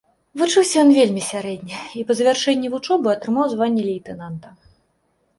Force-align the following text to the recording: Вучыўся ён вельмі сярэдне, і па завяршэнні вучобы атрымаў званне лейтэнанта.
Вучыўся 0.41 0.75
ён 0.83 0.89
вельмі 0.99 1.21
сярэдне, 1.31 1.81
і 1.99 2.05
па 2.07 2.15
завяршэнні 2.19 2.71
вучобы 2.75 3.07
атрымаў 3.11 3.45
званне 3.53 3.83
лейтэнанта. 3.89 4.47